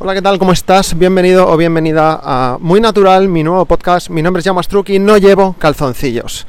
[0.00, 0.38] Hola, ¿qué tal?
[0.38, 0.96] ¿Cómo estás?
[0.96, 4.10] Bienvenido o bienvenida a Muy Natural, mi nuevo podcast.
[4.10, 6.46] Mi nombre es Llamas y no llevo calzoncillos.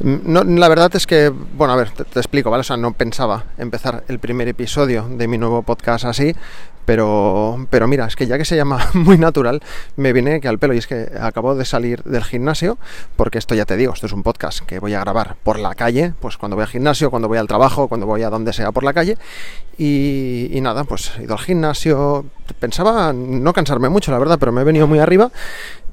[0.00, 2.60] Mm, la verdad es que, bueno, a ver, te, te, explico, ¿vale?
[2.60, 6.34] O sea, no pensaba empezar el primer episodio de mi nuevo podcast así,
[6.84, 9.62] pero, pero mira, es que ya que se llama muy natural,
[9.96, 10.74] me viene que al pelo.
[10.74, 12.78] Y es que acabo de salir del gimnasio,
[13.16, 15.74] porque esto ya te digo, esto es un podcast que voy a grabar por la
[15.74, 18.72] calle, pues cuando voy al gimnasio, cuando voy al trabajo, cuando voy a donde sea
[18.72, 19.16] por la calle.
[19.78, 22.26] Y, nada, pues he ido al gimnasio.
[22.58, 25.30] Pensaba no cansarme mucho, la verdad, pero me he venido muy arriba.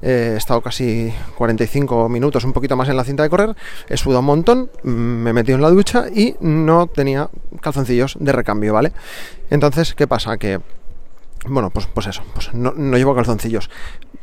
[0.02, 3.56] he estado casi 45 minutos, un poquito más en la cinta de correr.
[3.88, 7.30] He sudado un montón, me he metido en la ducha y no tenía
[7.60, 8.92] calzoncillos de recambio, ¿vale?
[9.48, 10.36] Entonces, ¿qué pasa?
[10.36, 10.60] Que
[11.46, 13.70] bueno, pues, pues eso, pues no, llevo calzoncillos.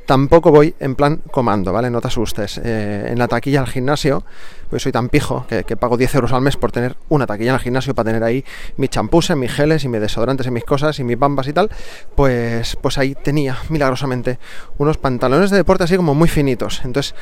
[0.05, 1.90] Tampoco voy en plan comando, ¿vale?
[1.90, 2.62] No te asustes.
[2.63, 4.23] Eh, en la taquilla al gimnasio,
[4.70, 7.55] pues soy tan pijo que, pago 10 euros al mes por tener una taquilla en
[7.55, 8.45] el gimnasio para tener ahí
[8.77, 11.70] mis champús, mis geles y mis desodorantes y mis cosas y mis bambas y tal.
[12.16, 14.40] Pues, pues ahí tenía milagrosamente
[14.77, 16.82] unos pantalones de deporte así como muy finitos.
[16.85, 17.13] Entonces,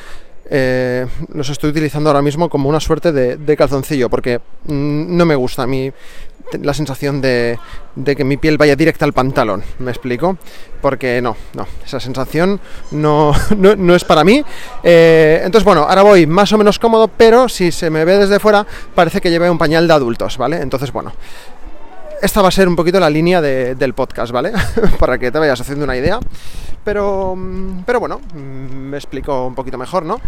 [0.48, 5.34] eh, los estoy utilizando ahora mismo como una suerte de, calzoncillo porque mm, no me
[5.34, 5.92] gusta a mí
[6.60, 7.58] la sensación de,
[8.04, 10.38] que mi piel vaya directa al pantalón, ¿me explico?
[10.80, 14.44] Porque no, no, esa sensación no, no, es para mí.
[14.82, 18.38] Eh, entonces, bueno, ahora voy más o menos cómodo, pero si se me ve desde
[18.38, 20.60] fuera, parece que lleve un pañal de adultos, ¿vale?
[20.60, 21.12] Entonces, bueno,
[22.22, 24.52] esta va a ser un poquito la línea del podcast, ¿vale?
[24.98, 26.18] para que te vayas haciendo una idea.
[26.84, 30.20] Pero, mm, pero bueno, mm, me explico un poquito mejor, ¿no?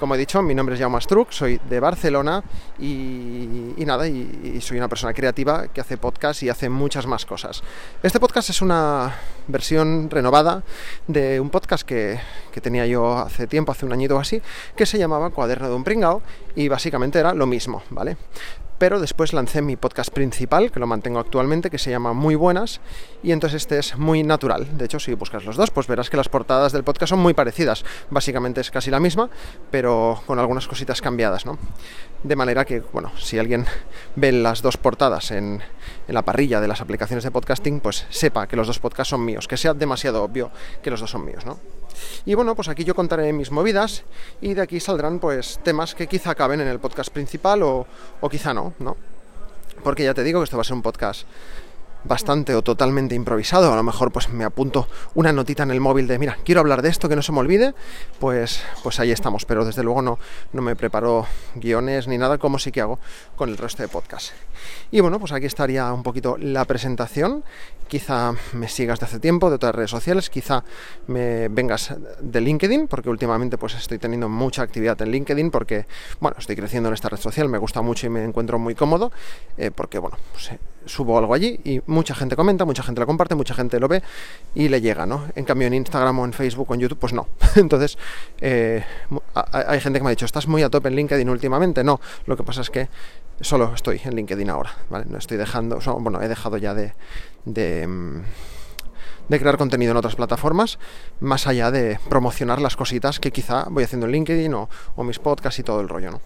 [0.00, 2.42] Como he dicho, mi nombre es Jaume Struck, soy de Barcelona
[2.78, 7.62] y, nada, y, soy una persona creativa que hace podcast y hace muchas más cosas.
[8.02, 9.14] Este podcast es una
[9.46, 10.62] versión renovada
[11.06, 12.18] de un podcast que,
[12.50, 14.40] que tenía yo hace tiempo, hace un añito o así,
[14.74, 16.22] que se llamaba Cuaderno de un Pringao
[16.56, 18.16] y básicamente era lo mismo, ¿vale?
[18.80, 22.80] Pero después lancé mi podcast principal, que lo mantengo actualmente, que se llama Muy Buenas,
[23.22, 24.78] y entonces este es muy natural.
[24.78, 27.34] De hecho, si buscas los dos, pues verás que las portadas del podcast son muy
[27.34, 27.84] parecidas.
[28.08, 29.28] Básicamente es casi la misma,
[29.70, 31.58] pero con algunas cositas cambiadas, ¿no?
[32.22, 33.66] De manera que, bueno, si alguien
[34.16, 35.60] ve las dos portadas en,
[36.08, 39.22] en la parrilla de las aplicaciones de podcasting, pues sepa que los dos podcasts son
[39.22, 40.50] míos, que sea demasiado obvio
[40.82, 41.79] que los dos son míos, ¿no?
[42.24, 44.04] Y bueno, pues aquí yo contaré mis movidas
[44.40, 47.86] y de aquí saldrán pues temas que quizá caben en el podcast principal o,
[48.20, 48.96] o quizá no, ¿no?
[49.82, 51.26] Porque ya te digo que esto va a ser un podcast
[52.04, 56.06] bastante o totalmente improvisado, a lo mejor pues me apunto una notita en el móvil
[56.06, 57.74] de mira, quiero hablar de esto, que no se me olvide,
[58.18, 60.18] pues, pues ahí estamos, pero desde luego no,
[60.52, 62.98] no me preparo guiones ni nada como sí que hago
[63.36, 64.32] con el resto de podcast.
[64.90, 67.44] Y bueno, pues aquí estaría un poquito la presentación,
[67.88, 70.64] quizá me sigas de hace tiempo de otras redes sociales, quizá
[71.06, 75.86] me vengas de LinkedIn, porque últimamente pues estoy teniendo mucha actividad en LinkedIn, porque
[76.20, 79.12] bueno, estoy creciendo en esta red social, me gusta mucho y me encuentro muy cómodo,
[79.58, 80.50] eh, porque bueno, pues,
[80.86, 84.02] subo algo allí y mucha gente comenta, mucha gente lo comparte, mucha gente lo ve
[84.54, 85.26] y le llega, ¿no?
[85.34, 87.28] En cambio en Instagram o en Facebook o en YouTube, pues no.
[87.56, 87.98] Entonces,
[88.40, 88.84] eh,
[89.52, 91.84] hay gente que me ha dicho, ¿estás muy a tope en LinkedIn últimamente?
[91.84, 92.88] No, lo que pasa es que
[93.40, 95.06] solo estoy en LinkedIn ahora, ¿vale?
[95.08, 96.92] No estoy dejando, bueno, he dejado ya de,
[97.86, 98.20] mm,
[99.28, 100.78] de crear contenido en otras plataformas,
[101.20, 105.18] más allá de promocionar las cositas que quizá voy haciendo en LinkedIn o, o mis
[105.18, 106.20] podcasts y todo el rollo, ¿no?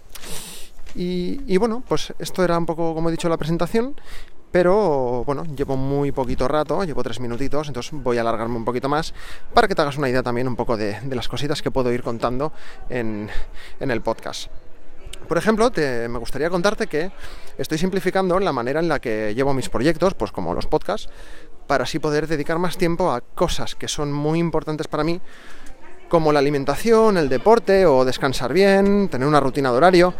[0.95, 3.95] Y, y, bueno, pues esto era un poco, como he dicho, la presentación
[4.55, 8.87] pero bueno, llevo muy poquito rato, llevo tres minutitos, entonces voy a alargarme un poquito
[8.87, 9.13] más
[9.53, 12.01] para que te hagas una idea también un poco de, las cositas que puedo ir
[12.01, 12.53] contando
[12.87, 13.29] en,
[13.81, 14.49] el podcast.
[15.27, 17.11] Por ejemplo, me gustaría contarte que
[17.57, 21.09] estoy simplificando la manera en la que llevo mis proyectos, pues como los podcasts,
[21.67, 25.19] para así poder dedicar más tiempo a cosas que son muy importantes para mí,
[26.07, 30.13] como la alimentación, el deporte o descansar bien, tener una rutina de horario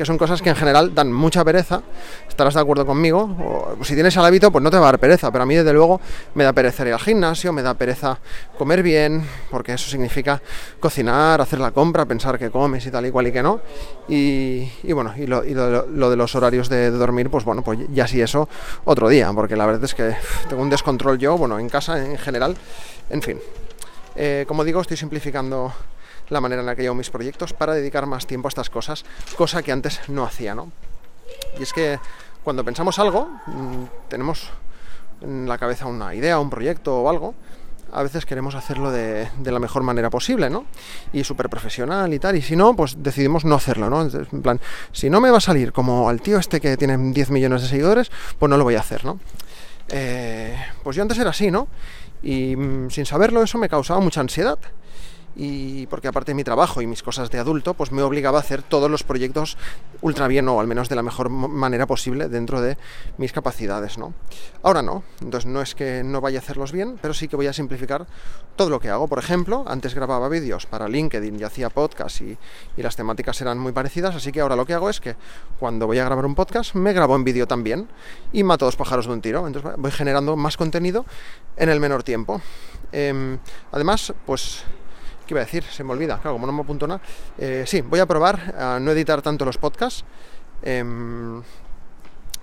[0.00, 1.82] que son cosas que en general dan mucha pereza,
[2.26, 4.98] estarás de acuerdo conmigo, o si tienes el hábito pues no te va a dar
[4.98, 6.00] pereza, pero a mí desde luego
[6.34, 8.18] me da pereza ir al gimnasio, me da pereza
[8.56, 10.40] comer bien, porque eso significa
[10.80, 13.60] cocinar, hacer la compra, pensar que comes y tal y cual y que no,
[14.08, 18.48] y, bueno, y, lo, de los horarios de, dormir, pues bueno, pues ya sí eso
[18.86, 20.16] otro día, porque la verdad es que
[20.48, 22.56] tengo un descontrol yo, bueno, en casa en general,
[23.10, 23.38] en fin.
[24.16, 25.74] Eh, como digo, estoy simplificando
[26.30, 29.04] la manera en la que llevo mis proyectos para dedicar más tiempo a estas cosas,
[29.36, 30.72] cosa que antes no hacía, ¿no?
[31.58, 31.98] Y es que
[32.42, 34.50] cuando pensamos algo, mm, tenemos
[35.20, 37.34] en la cabeza una idea, un proyecto o algo,
[37.92, 40.64] a veces queremos hacerlo de, la mejor manera posible, ¿no?
[41.12, 44.02] Y súper profesional y tal, y si no, pues decidimos no hacerlo, ¿no?
[44.02, 44.60] En plan,
[44.92, 47.68] si no me va a salir como al tío este que tiene 10 millones de
[47.68, 49.18] seguidores, pues no lo voy a hacer, ¿no?
[49.88, 51.66] Eh, pues yo antes era así, ¿no?
[52.22, 54.58] Y mm, sin saberlo eso me causaba mucha ansiedad
[55.36, 58.40] y porque aparte de mi trabajo y mis cosas de adulto, pues me obligaba a
[58.40, 59.56] hacer todos los proyectos
[60.00, 62.76] ultra bien o al menos de la mejor manera posible dentro de
[63.18, 64.14] mis capacidades, ¿no?
[64.62, 67.46] Ahora no, entonces no es que no vaya a hacerlos bien, pero sí que voy
[67.46, 68.06] a simplificar
[68.56, 69.08] todo lo que hago.
[69.08, 72.36] Por ejemplo, antes grababa vídeos para LinkedIn y hacía podcast y,
[72.76, 75.16] y las temáticas eran muy parecidas, así que ahora lo que hago es que
[75.58, 77.88] cuando voy a grabar un podcast me grabo en vídeo también
[78.32, 81.04] y mato dos pájaros de un tiro, entonces voy generando más contenido
[81.56, 82.40] en el menor tiempo.
[82.92, 83.38] Em,
[83.72, 84.64] además, pues
[85.30, 85.62] ¿Qué iba a decir?
[85.62, 87.00] Se me olvida, claro, como no me apunto nada.
[87.38, 90.04] Eh, sí, voy a probar a no editar tanto los podcasts
[90.60, 91.40] em,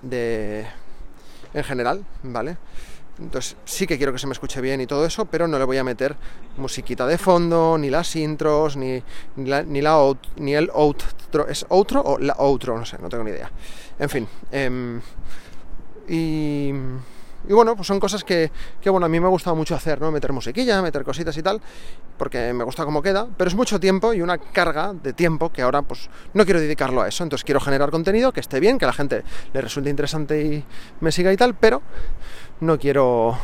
[0.00, 0.66] de,
[1.52, 2.56] en general, ¿vale?
[3.18, 5.66] Entonces sí que quiero que se me escuche bien y todo eso, pero no le
[5.66, 6.16] voy a meter
[6.56, 9.02] musiquita de fondo, ni las intros, ni,
[9.36, 9.64] ni, la
[10.36, 11.46] ni el outro.
[11.46, 12.78] ¿Es outro o la outro?
[12.78, 13.50] No sé, no tengo ni idea.
[13.98, 14.26] En fin.
[14.50, 14.98] Em,
[16.08, 16.72] y
[17.48, 18.50] y bueno, pues son cosas que,
[18.84, 20.10] bueno, a mí me ha gustado mucho hacer, ¿no?
[20.10, 21.60] Meter musiquilla, meter cositas y tal,
[22.18, 25.62] porque me gusta cómo queda, pero es mucho tiempo y una carga de tiempo que
[25.62, 28.84] ahora pues no quiero dedicarlo a eso, entonces quiero generar contenido que esté bien, que
[28.84, 30.64] a la gente le resulte interesante y
[31.00, 31.80] me siga y tal, pero
[32.60, 33.38] no quiero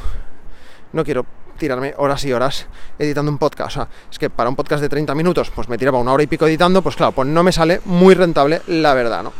[0.92, 1.24] no quiero
[1.58, 2.66] tirarme horas y horas
[2.98, 3.68] editando un podcast.
[3.68, 6.22] O sea, es que para un podcast de 30 minutos, pues me tiraba una hora
[6.22, 9.32] y pico editando, pues claro, pues no me sale muy rentable, la verdad, ¿no?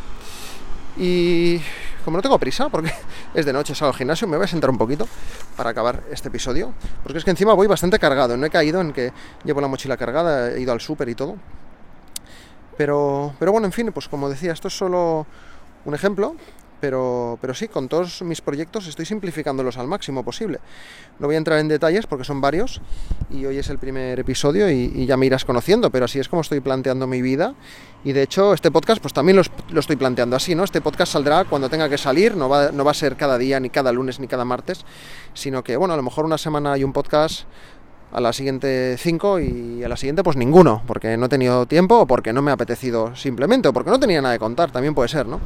[0.97, 1.61] Y
[2.05, 2.93] como no tengo prisa, porque
[3.33, 5.07] es de noche, salgo al gimnasio, me voy a sentar un poquito
[5.57, 6.73] para acabar este episodio,
[7.03, 9.11] porque es que encima voy bastante cargado, no he caído en que
[9.43, 11.35] llevo la mochila cargada, he ido al súper y todo.
[12.77, 15.25] Pero, pero bueno, en fin, pues como decía, esto es solo
[15.85, 16.35] un ejemplo
[16.79, 20.59] pero, pero sí, con todos mis proyectos estoy simplificándolos al máximo posible.
[21.19, 22.81] No voy a entrar en detalles porque son varios
[23.29, 26.41] y hoy es el primer episodio y, ya me irás conociendo, pero así es como
[26.41, 27.53] estoy planteando mi vida
[28.03, 29.37] y de hecho este podcast pues también
[29.69, 30.63] lo, estoy planteando así, ¿no?
[30.63, 33.59] Este podcast saldrá cuando tenga que salir, no va, no va a ser cada día,
[33.59, 34.85] ni cada lunes, ni cada martes,
[35.33, 37.45] sino que, bueno, a lo mejor una semana hay un podcast
[38.11, 41.99] a la siguiente cinco y a la siguiente pues ninguno, porque no he tenido tiempo
[41.99, 44.95] o porque no me ha apetecido simplemente o porque no tenía nada de contar, también
[44.95, 45.41] puede ser, ¿no?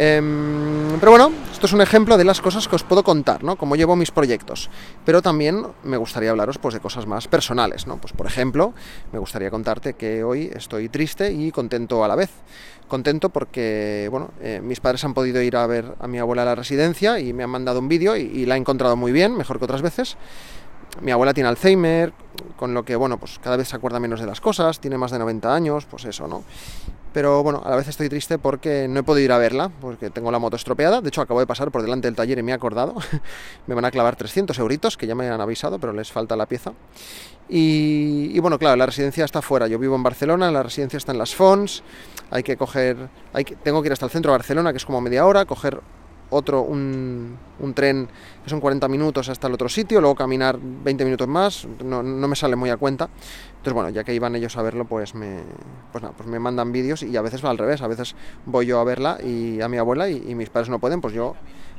[0.00, 3.56] Em, pero bueno, esto es un ejemplo de las cosas que os puedo contar, ¿no?
[3.56, 4.70] Cómo llevo mis proyectos.
[5.04, 7.96] Pero también me gustaría hablaros pues, de cosas más personales, ¿no?
[7.96, 8.74] Pues por ejemplo,
[9.12, 12.30] me gustaría contarte que hoy estoy triste y contento a la vez.
[12.86, 16.46] Contento porque, bueno, eh, mis padres han podido ir a ver a mi abuela a
[16.46, 19.36] la residencia y me han mandado un vídeo y, y la he encontrado muy bien,
[19.36, 20.16] mejor que otras veces
[21.00, 22.12] mi abuela tiene Alzheimer,
[22.56, 25.10] con lo que, bueno, pues cada vez se acuerda menos de las cosas, tiene más
[25.10, 26.44] de 90 años, pues eso, ¿no?
[27.12, 30.10] Pero bueno, a la vez estoy triste porque no he podido ir a verla, porque
[30.10, 31.00] tengo la moto estropeada.
[31.00, 32.94] De hecho, acabo de pasar por delante del taller y me he acordado.
[33.66, 36.46] me van a clavar 300 euritos, que ya me han avisado, pero les falta la
[36.46, 36.74] pieza.
[37.48, 39.66] Y, bueno, claro, la residencia está fuera.
[39.68, 41.82] Yo vivo en Barcelona, la residencia está en Las Fons.
[42.30, 43.08] Hay que coger,
[43.62, 45.80] tengo que ir hasta el centro de Barcelona, que es como media hora, coger
[46.30, 48.08] otro, un, un, tren
[48.44, 52.28] que son 40 minutos hasta el otro sitio, luego caminar 20 minutos más, no, no,
[52.28, 53.08] me sale muy a cuenta.
[53.50, 55.40] Entonces, bueno, ya que iban ellos a verlo, pues me,
[55.92, 58.14] pues nada, pues me mandan vídeos y a veces va al revés, a veces
[58.46, 61.34] voy yo a verla y a mi abuela y, mis padres no pueden, pues yo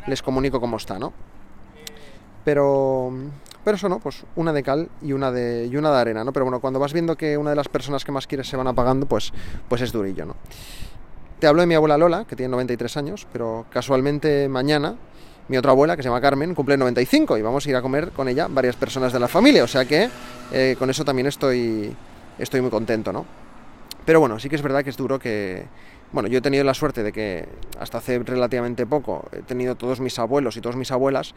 [0.07, 1.13] les comunico cómo está, ¿no?
[2.43, 3.11] Pero,
[3.63, 6.33] pero eso no, pues una de cal y una de, y una de arena, ¿no?
[6.33, 8.67] Pero bueno, cuando vas viendo que una de las personas que más quieres se van
[8.67, 9.31] apagando, pues,
[9.67, 10.35] pues es durillo, ¿no?
[11.39, 14.95] Te hablo de mi abuela Lola, que tiene 93 años, pero casualmente mañana
[15.47, 18.11] mi otra abuela, que se llama Carmen, cumple 95 y vamos a ir a comer
[18.11, 20.09] con ella varias personas de la familia, o sea que
[20.51, 21.95] eh, con eso también estoy,
[22.37, 23.25] estoy muy contento, ¿no?
[24.05, 25.65] Pero bueno, sí que es verdad que es duro que...
[26.11, 27.47] Bueno, yo he tenido la suerte de que
[27.79, 31.33] hasta hace relativamente poco he tenido todos mis abuelos y todas mis abuelas,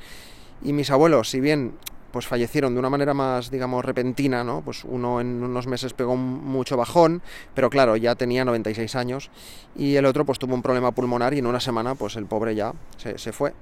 [0.65, 1.75] y mis abuelos, si bien
[2.13, 4.63] pues fallecieron de una manera más, digamos, repentina, ¿no?
[4.63, 7.23] Pues uno en unos meses pegó mucho bajón,
[7.55, 9.31] pero claro, ya tenía 96 años,
[9.75, 12.55] y el otro pues tuvo un problema pulmonar y en una semana pues el pobre
[12.55, 13.55] ya se, se fue.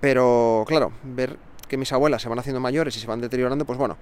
[0.00, 3.78] Pero claro, ver que mis abuelas se van haciendo mayores y se van deteriorando, pues
[3.78, 3.96] bueno,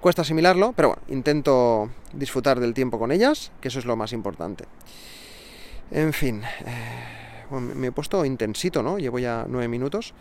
[0.00, 4.12] cuesta asimilarlo, pero bueno, intento disfrutar del tiempo con ellas, que eso es lo más
[4.12, 4.64] importante.
[5.92, 8.98] En fin, eh, me he puesto intensito, ¿no?
[8.98, 10.14] Llevo ya nueve minutos.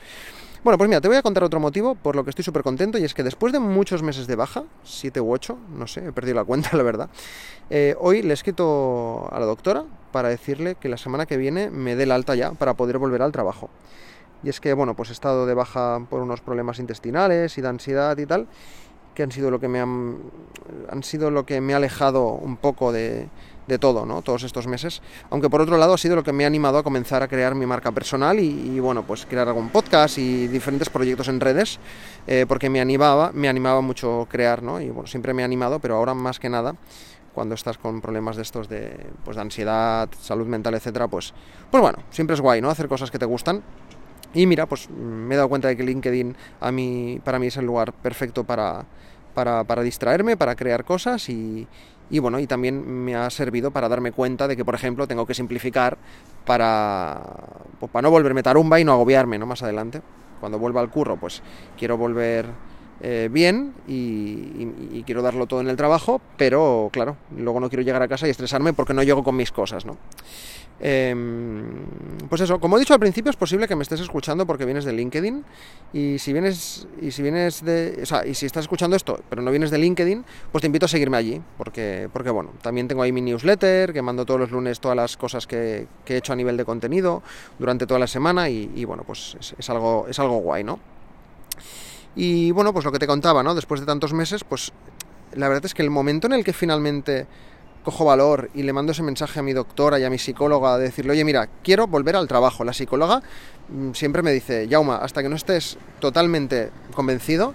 [0.63, 2.99] Bueno, pues mira, te voy a contar otro motivo por lo que estoy súper contento
[2.99, 6.11] y es que después de muchos meses de baja, siete u ocho, no sé, he
[6.11, 7.09] perdido la cuenta, la verdad,
[7.71, 11.71] eh, hoy le he escrito a la doctora para decirle que la semana que viene
[11.71, 13.71] me dé la alta ya para poder volver al trabajo.
[14.43, 17.67] Y es que, bueno, pues he estado de baja por unos problemas intestinales y de
[17.67, 18.47] ansiedad y tal,
[19.15, 20.19] que han sido lo que me han,
[20.89, 23.29] han sido lo que me ha alejado un poco de,
[23.67, 24.21] de todo, ¿no?
[24.21, 25.01] Todos estos meses.
[25.29, 27.55] Aunque por otro lado ha sido lo que me ha animado a comenzar a crear
[27.55, 31.79] mi marca personal y, bueno, pues crear algún podcast y diferentes proyectos en redes,
[32.27, 34.81] eh, porque me animaba, me animaba mucho crear, ¿no?
[34.81, 36.75] Y bueno, siempre me ha animado, pero ahora más que nada
[37.33, 41.33] cuando estás con problemas de estos de, pues, ansiedad, salud mental, etcétera, pues,
[41.69, 42.69] pues bueno, siempre es guay, ¿no?
[42.69, 43.63] Hacer cosas que te gustan.
[44.33, 47.57] Y mira, pues me he dado cuenta de que LinkedIn a mí, para mí es
[47.57, 48.85] el lugar perfecto para,
[49.33, 51.67] para, para distraerme, para crear cosas y,
[52.11, 55.25] y bueno, y también me ha servido para darme cuenta de que, por ejemplo, tengo
[55.25, 55.97] que simplificar
[56.45, 57.21] para,
[57.79, 59.45] pues, para no volverme tarumba y no agobiarme, ¿no?
[59.45, 60.01] Más adelante.
[60.41, 61.41] Cuando vuelva al curro, pues
[61.77, 62.47] quiero volver
[63.03, 68.01] eh, bien y, quiero darlo todo en el trabajo, pero claro, luego no quiero llegar
[68.03, 69.97] a casa y estresarme porque no llego con mis cosas, ¿no?
[70.83, 71.63] Em,
[72.27, 74.83] pues eso, como he dicho al principio, es posible que me estés escuchando porque vienes
[74.83, 75.45] de LinkedIn.
[75.93, 77.99] Y si vienes, y si vienes de.
[78.01, 80.85] O sea, y si estás escuchando esto, pero no vienes de LinkedIn, pues te invito
[80.87, 81.39] a seguirme allí.
[81.57, 85.17] Porque, porque bueno, también tengo ahí mi newsletter, que mando todos los lunes todas las
[85.17, 87.21] cosas que, he hecho a nivel de contenido
[87.59, 88.49] durante toda la semana.
[88.49, 90.79] Y, bueno, pues es, algo, es algo guay, ¿no?
[92.15, 93.55] Y bueno, pues lo que te contaba, ¿no?
[93.55, 94.71] Después de tantos meses, pues
[95.33, 97.27] la verdad es que el momento en el que finalmente
[97.83, 100.85] cojo valor y le mando ese mensaje a mi doctora y a mi psicóloga de
[100.85, 102.63] decirle, oye, mira, quiero volver al trabajo.
[102.63, 103.21] La psicóloga
[103.69, 107.53] mm, siempre me dice, Yauma, hasta que no estés totalmente convencido,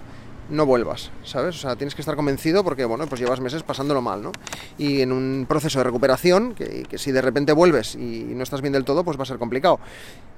[0.49, 1.57] no vuelvas, ¿sabes?
[1.57, 4.33] O sea, tienes que estar convencido porque, bueno, pues llevas meses pasándolo mal, ¿no?
[4.79, 8.73] Y en un proceso de recuperación, que, si de repente vuelves y no estás bien
[8.73, 9.81] del todo, pues va a ser complicado.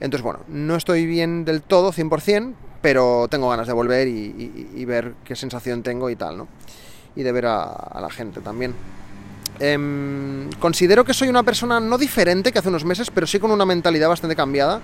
[0.00, 5.14] Entonces, bueno, no estoy bien del todo, 100%, pero tengo ganas de volver y, ver
[5.24, 6.48] qué sensación tengo y tal, ¿no?
[7.16, 8.74] Y de ver a la gente también.
[9.60, 13.50] Em, considero que soy una persona no diferente que hace unos meses, pero sí con
[13.50, 14.80] una mentalidad bastante cambiada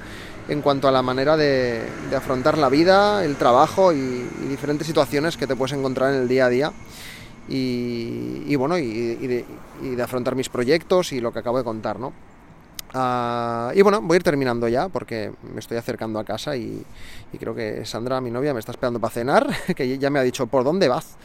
[0.48, 1.82] en cuanto a la manera de,
[2.14, 6.46] afrontar la vida, el trabajo y, diferentes situaciones que te puedes encontrar en el día
[6.46, 6.72] a día.
[7.48, 12.12] Y, bueno, y, de, afrontar mis proyectos y lo que acabo de contar, ¿no?
[12.96, 16.84] Ah, y bueno, voy a ir terminando ya porque me estoy acercando a casa y,
[17.38, 20.46] creo que Sandra, mi novia, me está esperando para cenar, que ya me ha dicho
[20.46, 21.16] por dónde vas.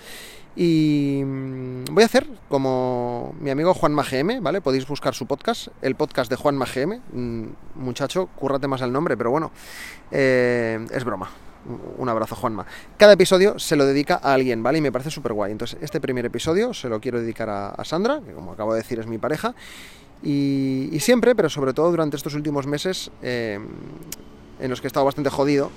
[0.55, 4.61] Y mm, voy a hacer como mi amigo Juan GM, ¿vale?
[4.61, 7.01] Podéis buscar su podcast, el podcast de Juan GM.
[7.13, 9.51] Mm, muchacho, cúrrate más el nombre, pero bueno,
[10.11, 11.29] eh, es broma.
[11.97, 12.65] Un abrazo, Juanma.
[12.97, 14.77] Cada episodio se lo dedica a alguien, ¿vale?
[14.77, 15.51] Y me parece súper guay.
[15.51, 18.99] Entonces, este primer episodio se lo quiero dedicar a, Sandra, que como acabo de decir
[18.99, 19.53] es mi pareja.
[20.23, 23.59] Y, siempre, pero sobre todo durante estos últimos meses eh,
[24.59, 25.71] en los que he estado bastante jodido,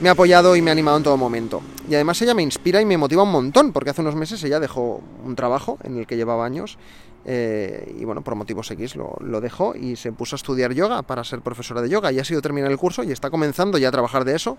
[0.00, 1.60] me ha apoyado y me ha animado en todo momento.
[1.88, 4.60] Y además ella me inspira y me motiva un montón, porque hace unos meses ella
[4.60, 6.78] dejó un trabajo en el que llevaba años
[7.24, 11.02] eh, y bueno, por motivos X lo, lo, dejó y se puso a estudiar yoga
[11.02, 13.88] para ser profesora de yoga y ha sido terminar el curso y está comenzando ya
[13.88, 14.56] a trabajar de eso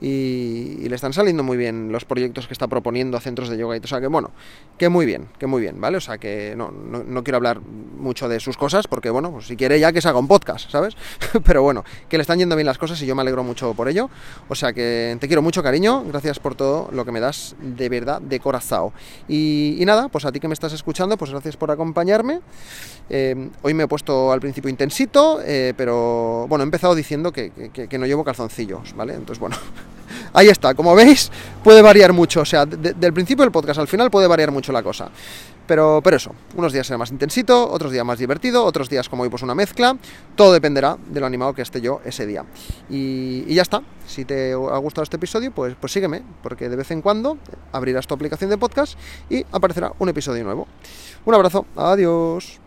[0.00, 3.76] y, le están saliendo muy bien los proyectos que está proponiendo a centros de yoga
[3.76, 3.80] y.
[3.80, 4.30] O sea que bueno,
[4.78, 5.98] que muy bien, que muy bien, ¿vale?
[5.98, 9.56] O sea que no, no, quiero hablar mucho de sus cosas porque bueno, pues si
[9.56, 10.96] quiere ya que se haga un podcast, ¿sabes?
[11.44, 13.88] Pero bueno, que le están yendo bien las cosas y yo me alegro mucho por
[13.88, 14.08] ello.
[14.48, 17.88] O sea que te quiero mucho, cariño, gracias por todo lo que me das de
[17.88, 18.92] verdad, de corazón.
[19.28, 21.97] Y, y nada, pues a ti que me estás escuchando, pues gracias por acompañarme
[23.10, 27.50] eh, hoy me he puesto al principio intensito, eh, pero bueno, he empezado diciendo que,
[27.98, 29.14] no llevo calzoncillos, ¿vale?
[29.14, 29.56] Entonces, bueno,
[30.34, 30.74] ahí está.
[30.74, 31.30] Como veis,
[31.64, 32.42] puede variar mucho.
[32.42, 35.10] O sea, del principio del podcast al final puede variar mucho la cosa.
[35.68, 39.22] Pero, pero eso, unos días será más intensito, otros días más divertido, otros días como
[39.22, 39.98] hoy pues una mezcla.
[40.34, 42.44] Todo dependerá de lo animado que esté yo ese día.
[42.88, 43.82] Y, ya está.
[44.06, 47.36] Si te ha gustado este episodio, pues, pues sígueme, porque de vez en cuando
[47.70, 48.98] abrirás tu aplicación de podcast
[49.28, 50.66] y aparecerá un episodio nuevo.
[51.26, 52.60] Un abrazo, adiós.